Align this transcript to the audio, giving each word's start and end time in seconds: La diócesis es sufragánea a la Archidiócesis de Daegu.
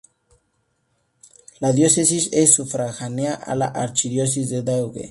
La 1.59 1.73
diócesis 1.73 2.27
es 2.33 2.55
sufragánea 2.55 3.35
a 3.35 3.53
la 3.53 3.67
Archidiócesis 3.67 4.49
de 4.49 4.63
Daegu. 4.63 4.99